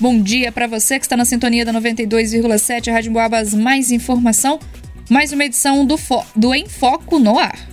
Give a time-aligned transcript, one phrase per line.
[0.00, 3.52] Bom dia para você que está na sintonia da 92,7 Rádio Boabas.
[3.52, 4.58] Mais informação,
[5.10, 7.68] mais uma edição do, Fo do Em Foco no ar.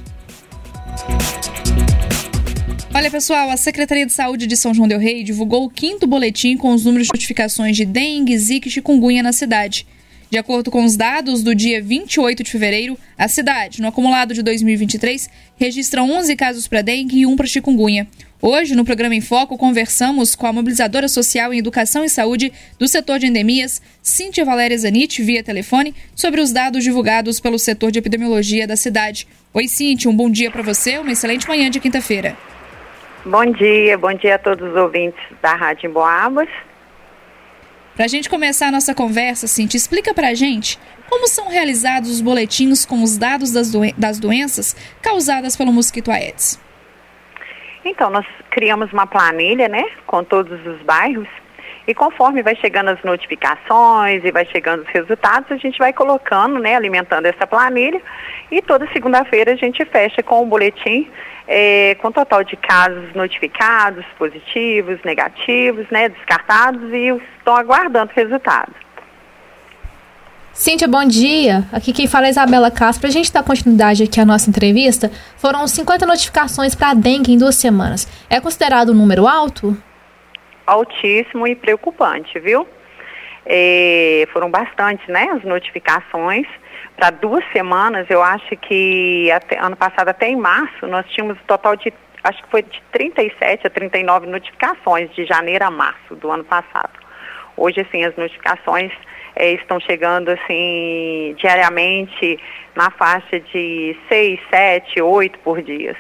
[2.94, 6.58] Olha, pessoal, a Secretaria de Saúde de São João del Rei divulgou o quinto boletim
[6.58, 9.88] com os números de notificações de dengue, zika e chikungunya na cidade.
[10.30, 14.44] De acordo com os dados do dia 28 de fevereiro, a cidade, no acumulado de
[14.44, 18.06] 2023, registra 11 casos para dengue e um para chikungunya.
[18.40, 22.88] Hoje, no programa Em Foco, conversamos com a mobilizadora social em educação e saúde do
[22.88, 27.98] setor de endemias, Cíntia Valéria Zanit, via telefone, sobre os dados divulgados pelo setor de
[27.98, 29.28] epidemiologia da cidade.
[29.52, 32.38] Oi, Cíntia, um bom dia para você, uma excelente manhã de quinta-feira.
[33.26, 36.48] Bom dia, bom dia a todos os ouvintes da Rádio Boabas.
[37.96, 40.78] Para a gente começar a nossa conversa, Cintia, explica para a gente
[41.10, 46.12] como são realizados os boletins com os dados das, doen das doenças causadas pelo mosquito
[46.12, 46.67] Aedes.
[47.90, 51.28] Então, nós criamos uma planilha, né, com todos os bairros
[51.88, 56.60] e conforme vai chegando as notificações e vai chegando os resultados, a gente vai colocando,
[56.60, 58.02] né, alimentando essa planilha
[58.52, 61.10] e toda segunda-feira a gente fecha com um boletim
[61.48, 68.87] é, com total de casos notificados, positivos, negativos, né, descartados e estão aguardando resultados.
[70.58, 71.66] Cíntia, bom dia.
[71.72, 73.02] Aqui quem fala é Isabela Castro.
[73.02, 77.32] Para a gente dar continuidade aqui à nossa entrevista, foram 50 notificações para a dengue
[77.32, 78.08] em duas semanas.
[78.28, 79.78] É considerado um número alto?
[80.66, 82.68] Altíssimo e preocupante, viu?
[83.46, 86.48] É, foram bastantes, né, as notificações
[86.96, 91.46] para duas semanas, eu acho que até, ano passado, até em março, nós tínhamos um
[91.46, 96.32] total de, acho que foi de 37 a 39 notificações de janeiro a março do
[96.32, 96.94] ano passado.
[97.56, 98.92] Hoje, assim, as notificações
[99.38, 102.40] é, estão chegando, assim, diariamente
[102.76, 105.96] na faixa de 6, 7, 8 por dia.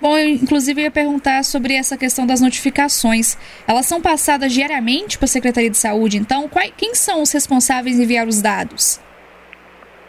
[0.00, 3.38] Bom, eu, inclusive ia perguntar sobre essa questão das notificações.
[3.66, 7.98] Elas são passadas diariamente para a Secretaria de Saúde, então quais, quem são os responsáveis
[7.98, 9.00] em enviar os dados?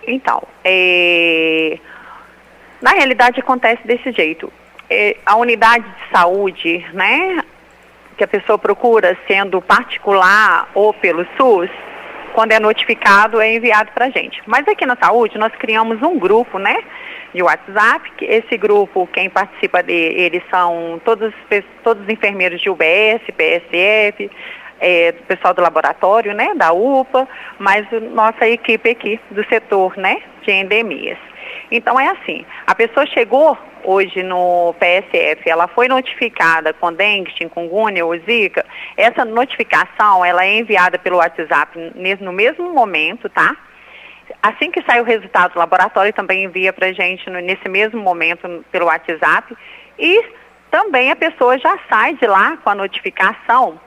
[0.07, 1.79] Então, é...
[2.81, 4.51] na realidade acontece desse jeito.
[4.89, 7.39] É, a unidade de saúde, né,
[8.17, 11.69] que a pessoa procura, sendo particular ou pelo SUS,
[12.35, 14.43] quando é notificado, é enviado para a gente.
[14.45, 16.83] Mas aqui na saúde, nós criamos um grupo, né,
[17.33, 18.11] de WhatsApp.
[18.21, 21.33] Esse grupo, quem participa dele são todos,
[21.81, 24.29] todos os enfermeiros de UBS, PSF,
[24.81, 27.25] é, pessoal do laboratório, né, da UPA,
[27.57, 31.17] mas nossa equipe aqui do setor, né, de endemias.
[31.71, 38.05] Então é assim, a pessoa chegou hoje no PSF, ela foi notificada com dengue, chikungunya
[38.05, 38.65] ou zika,
[38.97, 41.77] essa notificação, ela é enviada pelo WhatsApp
[42.19, 43.55] no mesmo momento, tá?
[44.41, 48.65] Assim que sai o resultado do laboratório, também envia para a gente nesse mesmo momento
[48.71, 49.55] pelo WhatsApp
[49.97, 50.23] e
[50.71, 53.79] também a pessoa já sai de lá com a notificação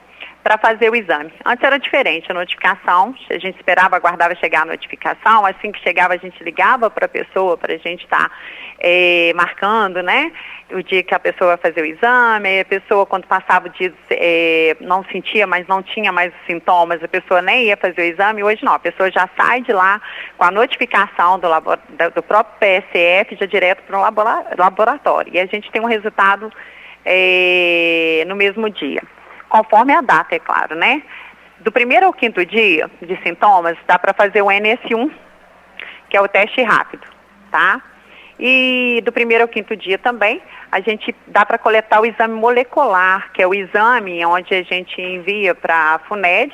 [0.42, 1.32] para fazer o exame.
[1.44, 6.14] Antes era diferente, a notificação, a gente esperava, aguardava chegar a notificação, assim que chegava
[6.14, 8.34] a gente ligava para a pessoa para a gente estar tá,
[8.78, 10.32] é, marcando, né?
[10.70, 13.92] O dia que a pessoa vai fazer o exame, a pessoa quando passava o dia
[14.10, 18.42] é, não sentia, mas não tinha mais sintomas, a pessoa nem ia fazer o exame,
[18.42, 20.00] hoje não, a pessoa já sai de lá
[20.36, 21.78] com a notificação do, labor,
[22.14, 24.02] do próprio PSF já direto para o
[24.56, 25.34] laboratório.
[25.34, 26.52] E a gente tem um resultado
[27.04, 29.02] é, no mesmo dia
[29.48, 31.02] conforme a data, é claro, né?
[31.60, 35.10] Do primeiro ao quinto dia de sintomas, dá para fazer o NS1,
[36.08, 37.06] que é o teste rápido,
[37.50, 37.82] tá?
[38.38, 43.32] E do primeiro ao quinto dia também, a gente dá para coletar o exame molecular,
[43.32, 46.52] que é o exame onde a gente envia para a FUNED,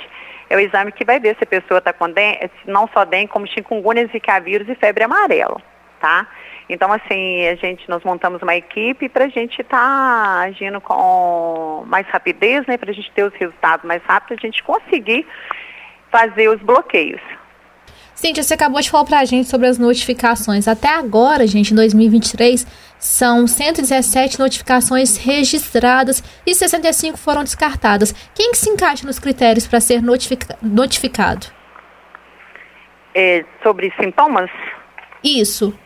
[0.49, 3.29] é o exame que vai ver se a pessoa está com dengue, não só dengue,
[3.29, 5.61] como chikungunya, zika vírus e febre amarela,
[6.05, 6.29] tá?
[6.69, 11.83] Então, assim, a gente, nós montamos uma equipe para a gente estar tá agindo com
[11.87, 12.77] mais rapidez, né?
[12.77, 15.27] Para a gente ter os resultados mais rápido, a gente conseguir
[16.11, 17.23] fazer os bloqueios.
[18.15, 20.69] Cíntia, você acabou de falar para a gente sobre as notificações.
[20.69, 22.67] Até agora, gente, em 2023,
[22.99, 28.13] são 117 notificações registradas e 65 foram descartadas.
[28.35, 31.47] Quem que se encaixa nos critérios para ser notific notificado?
[33.15, 34.51] É, sobre sintomas?
[35.23, 35.77] Isso.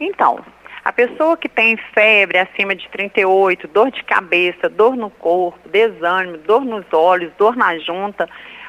[0.00, 0.44] Então,
[0.84, 6.38] a pessoa que tem febre acima de 38, dor de cabeça, dor no corpo, desânimo,
[6.38, 8.28] dor nos olhos, dor na junta,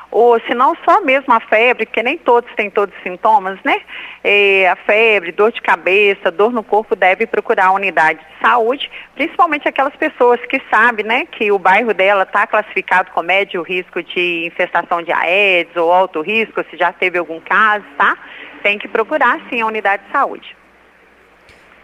[0.09, 3.81] ou se não só mesmo a febre, porque nem todos têm todos os sintomas, né?
[4.23, 8.89] É, a febre, dor de cabeça, dor no corpo, deve procurar a unidade de saúde,
[9.13, 14.01] principalmente aquelas pessoas que sabem, né, que o bairro dela está classificado com médio risco
[14.01, 18.17] de infestação de Aedes ou alto risco, se já teve algum caso, tá?
[18.63, 20.55] Tem que procurar sim a unidade de saúde.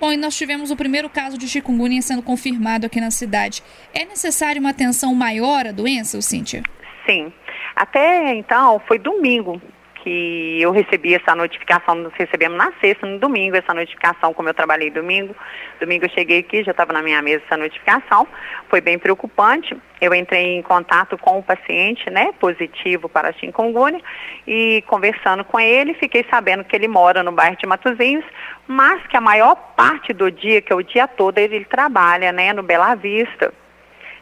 [0.03, 3.63] Bom, e nós tivemos o primeiro caso de chikungunya sendo confirmado aqui na cidade.
[3.93, 6.61] É necessário uma atenção maior à doença, Cíntia?
[7.05, 7.31] Sim.
[7.73, 9.61] Até então, foi domingo
[10.03, 14.53] que eu recebi essa notificação, nós recebemos na sexta, no domingo, essa notificação, como eu
[14.53, 15.33] trabalhei domingo.
[15.79, 18.27] Domingo eu cheguei aqui, já estava na minha mesa essa notificação.
[18.69, 19.77] Foi bem preocupante.
[20.01, 24.01] Eu entrei em contato com o paciente, né, positivo para a chikungunya,
[24.45, 28.25] e conversando com ele, fiquei sabendo que ele mora no bairro de Matozinhos,
[28.67, 32.33] mas que a maior parte do dia, que é o dia todo, ele, ele trabalha,
[32.33, 33.53] né, no Bela Vista.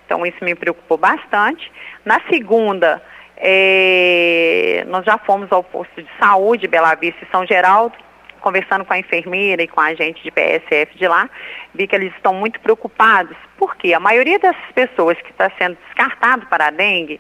[0.06, 1.72] Então isso me preocupou bastante.
[2.06, 3.01] Na segunda,
[3.44, 7.96] é, nós já fomos ao posto de saúde Bela Vista e São Geraldo,
[8.40, 11.28] conversando com a enfermeira e com a agente de PSF de lá,
[11.74, 16.46] vi que eles estão muito preocupados, porque a maioria dessas pessoas que está sendo descartado
[16.48, 17.20] para a dengue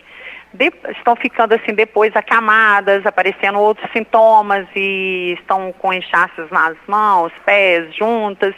[0.53, 7.31] de, estão ficando assim depois acamadas, aparecendo outros sintomas e estão com inchaços nas mãos,
[7.45, 8.53] pés, juntas.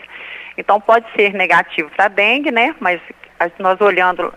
[0.58, 2.76] Então pode ser negativo para dengue, né?
[2.80, 3.00] Mas
[3.60, 4.34] nós olhando,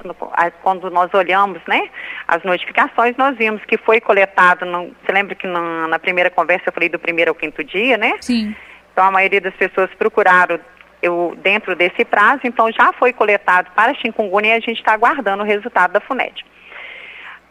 [0.63, 1.89] quando nós olhamos, né,
[2.27, 6.69] as notificações, nós vimos que foi coletado, no, você lembra que na, na, primeira conversa
[6.69, 8.15] eu falei do primeiro ao quinto dia, né?
[8.21, 8.55] Sim.
[8.93, 10.59] Então a maioria das pessoas procuraram
[11.03, 15.43] eu, dentro desse prazo, então já foi coletado para chikungunya e a gente está aguardando
[15.43, 16.45] o resultado da FUNED.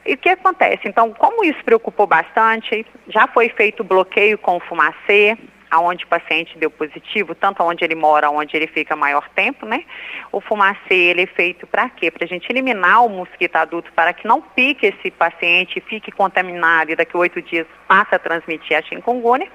[0.06, 0.82] E o que acontece?
[0.86, 5.36] Então, como isso preocupou bastante, já foi feito bloqueio com o fumacê,
[5.70, 9.84] aonde o paciente deu positivo, tanto onde ele mora, onde ele fica maior tempo, né?
[10.32, 12.10] O fumacê, ele é feito para quê?
[12.10, 16.92] Para a gente eliminar o mosquito adulto, para que não pique esse paciente, fique contaminado
[16.92, 19.50] e daqui a oito dias passe a transmitir a chikungunya.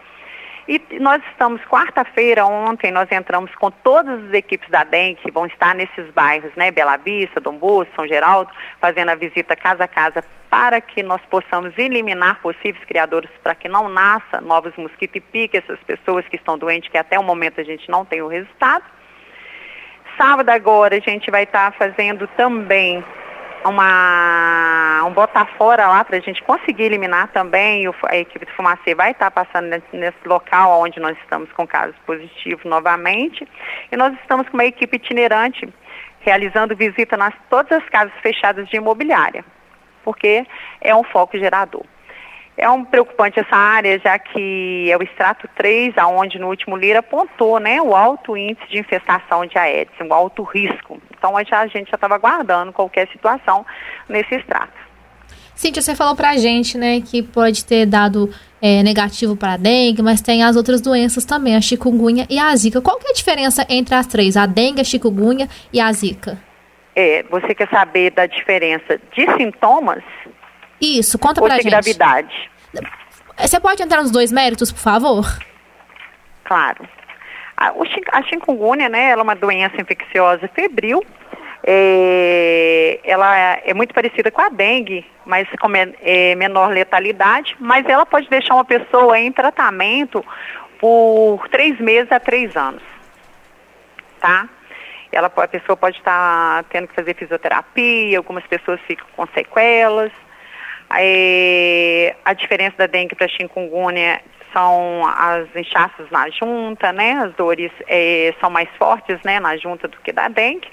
[0.70, 5.44] E nós estamos, quarta-feira, ontem, nós entramos com todas as equipes da DEM que vão
[5.46, 6.70] estar nesses bairros, né?
[6.70, 11.20] Bela Vista, Dom Bosco, São Geraldo, fazendo a visita casa a casa para que nós
[11.28, 16.37] possamos eliminar possíveis criadores para que não nasça novos mosquitos e pique essas pessoas que
[16.37, 18.84] estão doentes, que até o momento a gente não tem o resultado.
[20.16, 23.05] Sábado agora a gente vai estar fazendo também
[23.64, 27.88] uma, um botar fora lá para a gente conseguir eliminar também.
[27.88, 31.66] O, a equipe de Fumacê vai estar passando nesse, nesse, local onde nós estamos com
[31.66, 33.46] casos positivos novamente.
[33.90, 35.68] E nós estamos com uma equipe itinerante
[36.20, 39.44] realizando visita nas todas as casas fechadas de imobiliária
[40.04, 40.46] porque
[40.80, 41.84] é um foco gerador.
[42.62, 46.98] É um preocupante essa área, já que é o extrato 3, aonde no último Lira
[46.98, 51.00] apontou né, o alto índice de infestação de Aedes, um alto risco.
[51.16, 53.64] Então a gente já estava aguardando qualquer situação
[54.06, 54.74] nesse extrato.
[55.54, 58.28] Cíntia, você falou para a gente né, que pode ter dado
[58.60, 62.54] é, negativo para a dengue, mas tem as outras doenças também, a chikungunya e a
[62.54, 62.82] zika.
[62.82, 66.38] Qual que é a diferença entre as três, a dengue, a chikungunya e a zika?
[66.94, 70.02] É, você quer saber da diferença de sintomas?
[70.80, 71.64] Isso, conta pra gente.
[71.64, 72.50] de gravidade.
[73.36, 75.24] Você pode entrar nos dois méritos, por favor?
[76.44, 76.88] Claro.
[77.56, 77.72] A,
[78.12, 81.04] a chikungunya, né, ela é uma doença infecciosa febril.
[81.62, 88.06] É, ela é muito parecida com a dengue, mas com é, menor letalidade, mas ela
[88.06, 90.24] pode deixar uma pessoa em tratamento
[90.78, 92.82] por três meses a três anos.
[94.18, 94.48] Tá?
[95.12, 100.12] ela, a pessoa pode estar tendo que fazer fisioterapia, algumas pessoas ficam com sequelas.
[100.90, 104.20] Aí, a diferença da dengue para a chikungunya
[104.52, 107.12] são as inchaços na junta, né?
[107.12, 110.69] As dores é, são mais fortes, né, na junta do que da dengue.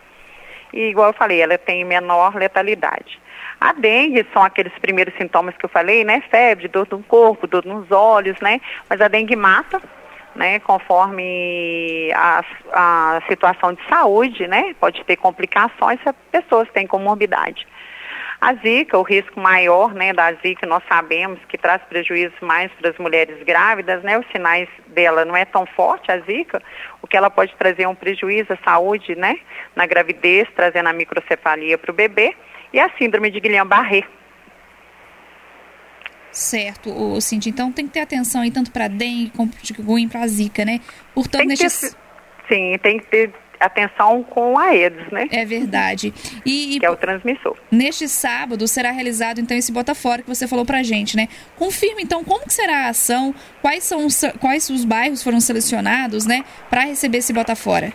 [0.74, 3.20] E igual eu falei, ela tem menor letalidade.
[3.62, 6.24] A dengue são aqueles primeiros sintomas que eu falei, né?
[6.32, 8.60] Febre, dor no corpo, dor nos olhos, né?
[8.90, 9.80] Mas a dengue mata,
[10.36, 12.44] né, conforme a,
[12.74, 17.68] a situação de saúde, né, pode ter complicações se a pessoa tem comorbidade.
[18.40, 22.92] A zika, o risco maior, né, da zika, nós sabemos que traz prejuízos mais para
[22.92, 26.62] as mulheres grávidas, né, os sinais dela não é tão forte, a zika,
[27.02, 29.40] o que ela pode trazer é um prejuízo à saúde, né,
[29.76, 32.36] na gravidez, trazendo a microcefalia para o bebê,
[32.72, 34.04] e a síndrome de Guillain-Barré,
[36.30, 37.50] Certo, o Cintia.
[37.50, 40.80] Então tem que ter atenção aí tanto para dengue como para para zika, né?
[41.12, 41.48] Portanto.
[41.48, 45.28] Ter, sim, tem que ter atenção com a Aedes, né?
[45.32, 46.14] É verdade.
[46.46, 47.56] E, que é o transmissor.
[47.72, 51.28] Neste sábado será realizado então esse bota fora que você falou pra gente, né?
[51.56, 56.26] Confirma então como que será a ação, quais são os, quais os bairros foram selecionados,
[56.26, 57.92] né, para receber esse bota fora.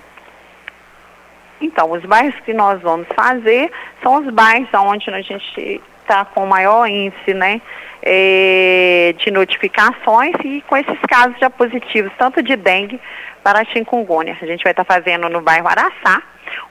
[1.61, 3.71] Então, os bairros que nós vamos fazer
[4.02, 5.81] são os bairros onde a gente
[6.12, 7.61] está com maior índice, né?
[8.02, 13.00] é, de notificações e com esses casos já positivos, tanto de dengue
[13.42, 14.37] para chikungunya.
[14.40, 16.21] A gente vai estar fazendo no bairro Araçá,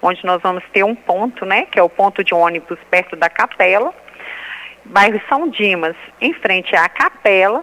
[0.02, 3.30] onde nós vamos ter um ponto, né, que é o ponto de ônibus perto da
[3.30, 3.94] capela.
[4.84, 7.62] Bairro São Dimas, em frente à capela.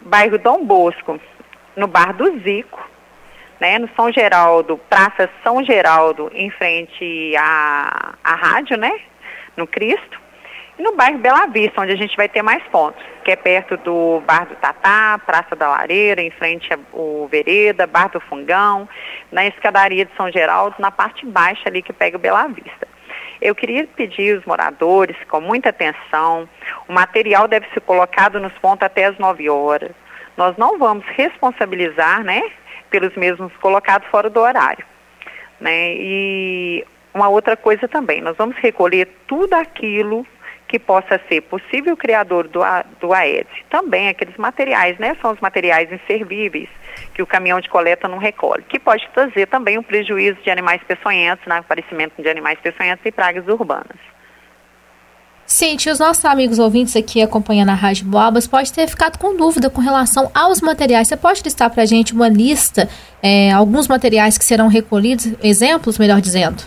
[0.00, 1.18] Bairro Dom Bosco,
[1.76, 2.86] no bar do Zico.
[3.60, 8.92] Né, no São Geraldo, Praça São Geraldo, em frente à, à rádio, né,
[9.56, 10.27] no Cristo
[10.78, 13.76] E no bairro Bela Vista, onde a gente vai ter mais pontos, que é perto
[13.78, 18.88] do Bar do Tatá, Praça da Lareira, em frente ao Vereda, Bar do Fungão,
[19.32, 22.86] na escadaria de São Geraldo, na parte baixa ali que pega o Bela Vista.
[23.40, 26.48] Eu queria pedir aos moradores, com muita atenção,
[26.88, 29.92] o material deve ser colocado nos pontos até as 9 horas.
[30.36, 32.40] Nós não vamos responsabilizar, né,
[32.88, 34.84] pelos mesmos colocados fora do horário.
[35.60, 35.94] Né?
[35.94, 40.24] E uma outra coisa também, nós vamos recolher tudo aquilo
[40.68, 42.60] que possa ser possível criador do,
[43.00, 43.50] do AEDS.
[43.70, 45.16] Também aqueles materiais, né?
[45.20, 46.68] São os materiais inservíveis
[47.14, 50.82] que o caminhão de coleta não recolhe, que pode trazer também um prejuízo de animais
[50.86, 51.60] peçonhentos, no né?
[51.60, 53.98] aparecimento de animais peçonhentos e pragas urbanas.
[55.46, 59.70] Cintia, os nossos amigos ouvintes aqui acompanhando a Rádio Boabas pode ter ficado com dúvida
[59.70, 61.08] com relação aos materiais.
[61.08, 62.86] Você pode listar para a gente uma lista,
[63.22, 66.62] é, alguns materiais que serão recolhidos, exemplos, melhor dizendo?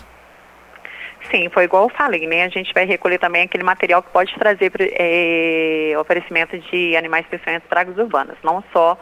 [1.32, 2.44] Sim, foi igual eu falei, né?
[2.44, 7.66] A gente vai recolher também aquele material que pode trazer é, oferecimento de animais peçonhentos
[7.66, 8.98] pragas urbanas, não só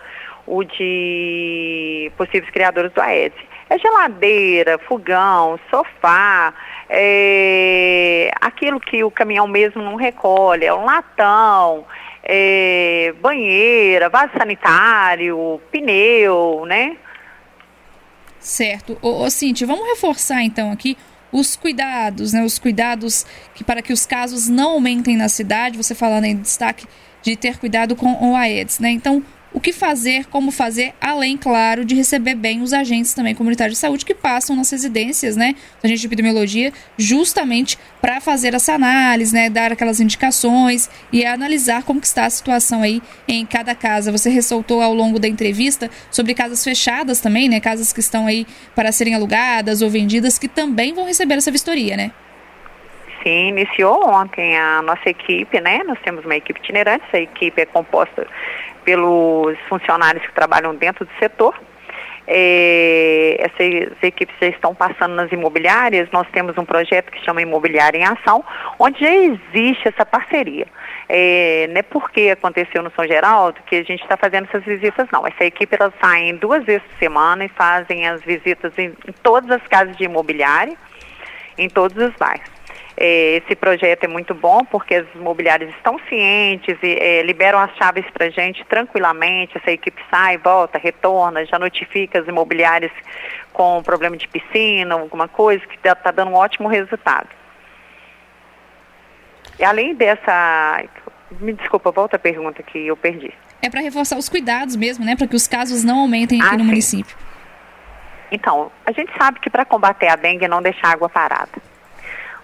[0.47, 3.39] o de possíveis criadores do Aedes.
[3.69, 6.55] É geladeira, fogão, sofá,
[6.89, 11.85] é, aquilo que o caminhão mesmo não recolhe, é um latão,
[12.23, 16.97] é, banheira, vaso sanitário, pneu, né?
[18.39, 18.97] Certo.
[19.03, 20.97] Ô, ô Cintia, vamos reforçar então aqui
[21.33, 25.95] os cuidados, né, os cuidados que para que os casos não aumentem na cidade, você
[25.95, 26.87] falando em destaque
[27.23, 28.91] de ter cuidado com o Aedes, né?
[28.91, 33.77] Então, o que fazer, como fazer, além, claro, de receber bem os agentes também comunitários
[33.77, 39.35] de saúde que passam nas residências, né, agentes de epidemiologia, justamente para fazer essa análise,
[39.35, 44.13] né, dar aquelas indicações e analisar como está a situação aí em cada casa.
[44.13, 48.47] Você ressaltou ao longo da entrevista sobre casas fechadas também, né, casas que estão aí
[48.75, 52.13] para serem alugadas ou vendidas, que também vão receber essa vistoria, né?
[53.23, 55.83] Sim, iniciou ontem a nossa equipe, né?
[55.85, 58.27] Nós temos uma equipe itinerante, essa equipe é composta
[58.91, 61.55] pelos funcionários que trabalham dentro do setor.
[62.27, 66.09] É, essas equipes já estão passando nas imobiliárias.
[66.13, 68.45] Nós temos um projeto que chama Imobiliária em Ação,
[68.79, 70.67] onde já existe essa parceria.
[71.09, 75.07] É, não é porque aconteceu no São Geraldo que a gente está fazendo essas visitas,
[75.13, 75.25] não.
[75.25, 79.51] Essa equipe ela sai duas vezes por semana e fazem as visitas em, em todas
[79.51, 80.77] as casas de imobiliária,
[81.57, 82.60] em todos os bairros.
[83.03, 87.75] É, esse projeto é muito bom porque as imobiliárias estão cientes e é, liberam as
[87.77, 89.57] chaves para a gente tranquilamente.
[89.57, 92.93] Essa equipe sai, volta, retorna, já notifica as imobiliárias
[93.55, 97.29] com problema de piscina, alguma coisa, que está tá dando um ótimo resultado.
[99.59, 100.85] E além dessa.
[101.41, 103.33] Me desculpa, volta a pergunta que eu perdi.
[103.63, 105.17] É para reforçar os cuidados mesmo, né?
[105.17, 106.67] Para que os casos não aumentem aqui ah, no sim.
[106.67, 107.17] município.
[108.31, 111.70] Então, a gente sabe que para combater a dengue é não deixar água parada.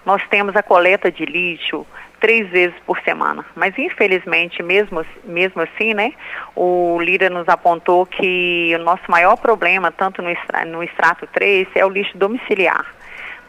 [0.07, 1.85] Nós temos a coleta de lixo
[2.21, 3.45] três vezes por semana.
[3.53, 6.13] Mas infelizmente, mesmo, mesmo assim, né,
[6.55, 10.29] o Lira nos apontou que o nosso maior problema, tanto no,
[10.67, 12.85] no extrato 3, é o lixo domiciliar.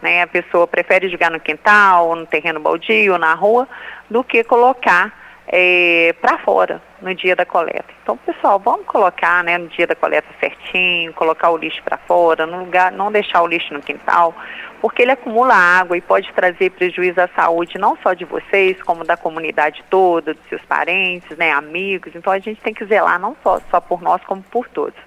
[0.01, 0.21] Né?
[0.21, 3.65] A pessoa prefere jogar no quintal, no terreno baldio, na rua,
[4.09, 5.13] do que colocar
[5.51, 7.85] é, para fora no dia da coleta.
[8.03, 12.45] Então, pessoal, vamos colocar né, no dia da coleta certinho, colocar o lixo para fora,
[12.45, 14.35] no lugar, não deixar o lixo no quintal,
[14.79, 19.03] porque ele acumula água e pode trazer prejuízo à saúde não só de vocês, como
[19.03, 22.13] da comunidade toda, dos seus parentes, né, amigos.
[22.15, 24.99] Então, a gente tem que zelar não só, só por nós, como por todos.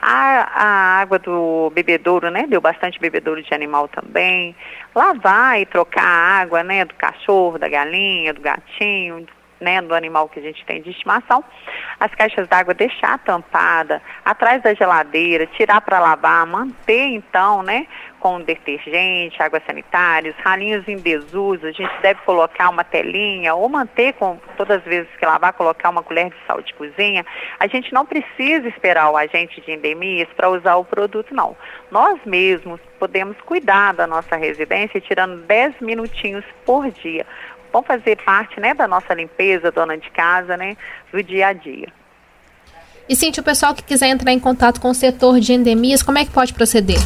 [0.00, 2.46] A, a água do bebedouro, né?
[2.48, 4.56] Deu bastante bebedouro de animal também.
[4.94, 6.86] Lavar e trocar a água, né?
[6.86, 9.26] Do cachorro, da galinha, do gatinho,
[9.60, 11.44] né, do animal que a gente tem de estimação,
[11.98, 17.86] as caixas d'água deixar tampada, atrás da geladeira, tirar para lavar, manter então, né,
[18.20, 23.68] com detergente, água sanitária, os ralinhos em desuso, a gente deve colocar uma telinha ou
[23.68, 27.24] manter com todas as vezes que lavar, colocar uma colher de sal de cozinha.
[27.58, 31.56] A gente não precisa esperar o agente de endemias para usar o produto, não.
[31.90, 37.26] Nós mesmos podemos cuidar da nossa residência tirando 10 minutinhos por dia
[37.72, 40.76] vão fazer parte né, da nossa limpeza, dona de casa, né,
[41.12, 41.88] do dia a dia.
[43.08, 46.18] E Cintia, o pessoal que quiser entrar em contato com o setor de endemias, como
[46.18, 46.98] é que pode proceder?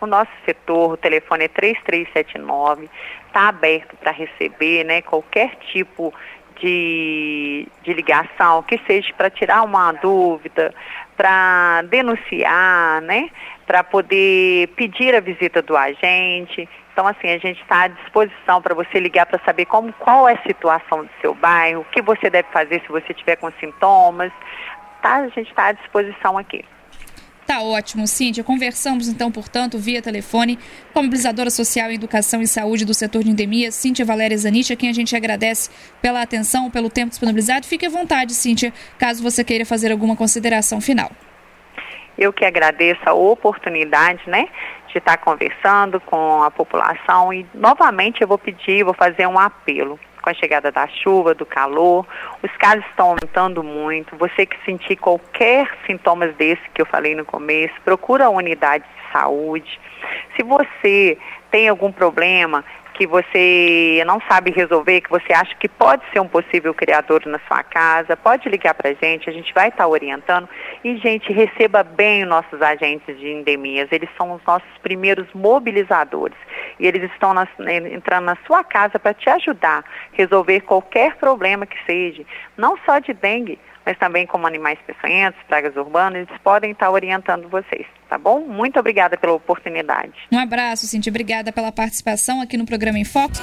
[0.00, 2.90] O nosso setor, o telefone é 3379,
[3.26, 6.12] está aberto para receber né, qualquer tipo
[6.60, 10.74] de, de ligação, que seja para tirar uma dúvida,
[11.16, 13.30] para denunciar, né,
[13.66, 16.68] para poder pedir a visita do agente.
[16.94, 20.34] Então, assim, a gente está à disposição para você ligar para saber como, qual é
[20.34, 24.32] a situação do seu bairro, o que você deve fazer se você tiver com sintomas.
[25.02, 25.16] Tá?
[25.16, 26.64] A gente está à disposição aqui.
[27.44, 28.44] Tá ótimo, Cíntia.
[28.44, 30.56] Conversamos então, portanto, via telefone
[30.92, 34.72] com a mobilizadora social em educação e saúde do setor de endemias, Cíntia Valéria Zanich,
[34.72, 35.70] a quem a gente agradece
[36.00, 37.66] pela atenção, pelo tempo disponibilizado.
[37.66, 41.10] Fique à vontade, Cíntia, caso você queira fazer alguma consideração final.
[42.16, 44.48] Eu que agradeço a oportunidade, né,
[44.94, 49.98] de estar conversando com a população e novamente eu vou pedir, vou fazer um apelo
[50.22, 52.06] com a chegada da chuva, do calor,
[52.42, 54.16] os casos estão aumentando muito.
[54.16, 59.12] Você que sentir qualquer sintomas desse que eu falei no começo, procura a unidade de
[59.12, 59.80] saúde.
[60.34, 61.18] Se você
[61.50, 66.28] tem algum problema, que você não sabe resolver, que você acha que pode ser um
[66.28, 69.88] possível criador na sua casa, pode ligar para a gente, a gente vai estar tá
[69.88, 70.48] orientando.
[70.82, 76.36] E, gente, receba bem os nossos agentes de endemias, eles são os nossos primeiros mobilizadores.
[76.78, 77.34] E eles estão
[77.92, 82.24] entrando na sua casa para te ajudar a resolver qualquer problema que seja,
[82.56, 87.48] não só de dengue, mas também como animais peçonhentos, pragas urbanas, eles podem estar orientando
[87.48, 88.40] vocês, tá bom?
[88.40, 90.12] Muito obrigada pela oportunidade.
[90.32, 91.10] Um abraço, Cintia.
[91.10, 93.34] Obrigada pela participação aqui no programa em Foco.